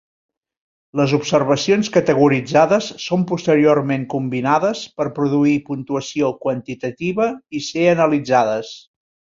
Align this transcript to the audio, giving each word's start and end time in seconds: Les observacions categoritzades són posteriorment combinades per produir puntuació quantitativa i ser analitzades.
Les 1.01 1.11
observacions 1.17 1.91
categoritzades 1.97 2.87
són 3.03 3.27
posteriorment 3.33 4.09
combinades 4.15 4.83
per 5.01 5.09
produir 5.21 5.55
puntuació 5.71 6.35
quantitativa 6.47 7.33
i 7.61 7.67
ser 7.71 7.89
analitzades. 7.97 8.79